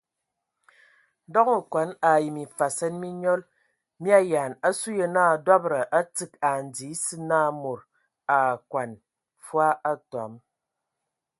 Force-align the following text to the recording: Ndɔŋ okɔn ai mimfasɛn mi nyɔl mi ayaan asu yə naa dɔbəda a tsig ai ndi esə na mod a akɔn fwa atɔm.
Ndɔŋ 1.27 1.47
okɔn 1.59 1.89
ai 2.09 2.25
mimfasɛn 2.35 2.93
mi 3.01 3.09
nyɔl 3.21 3.41
mi 4.01 4.09
ayaan 4.19 4.53
asu 4.67 4.89
yə 4.99 5.05
naa 5.15 5.33
dɔbəda 5.45 5.79
a 5.97 5.99
tsig 6.15 6.31
ai 6.49 6.59
ndi 6.67 6.85
esə 6.95 7.15
na 7.29 7.39
mod 7.61 7.81
a 8.35 8.35
akɔn 8.53 8.91
fwa 9.45 9.67
atɔm. 9.91 10.31